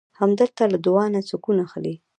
هلک 0.19 0.55
له 0.73 0.77
دعا 0.85 1.05
نه 1.13 1.21
سکون 1.29 1.57
اخلي. 1.65 1.93